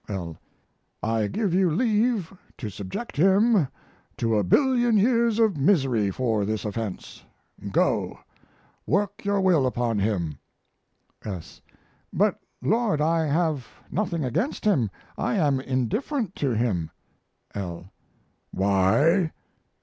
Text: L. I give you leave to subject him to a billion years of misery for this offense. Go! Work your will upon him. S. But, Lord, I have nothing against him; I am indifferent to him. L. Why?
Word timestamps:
L. 0.09 0.35
I 1.03 1.27
give 1.27 1.53
you 1.53 1.69
leave 1.69 2.33
to 2.57 2.71
subject 2.71 3.15
him 3.17 3.67
to 4.17 4.35
a 4.35 4.43
billion 4.43 4.97
years 4.97 5.37
of 5.37 5.57
misery 5.57 6.09
for 6.09 6.43
this 6.43 6.65
offense. 6.65 7.23
Go! 7.69 8.17
Work 8.87 9.23
your 9.25 9.39
will 9.41 9.67
upon 9.67 9.99
him. 9.99 10.39
S. 11.23 11.61
But, 12.11 12.39
Lord, 12.63 12.99
I 12.99 13.27
have 13.27 13.67
nothing 13.91 14.25
against 14.25 14.65
him; 14.65 14.89
I 15.19 15.35
am 15.35 15.59
indifferent 15.59 16.33
to 16.37 16.49
him. 16.55 16.89
L. 17.53 17.91
Why? 18.49 19.31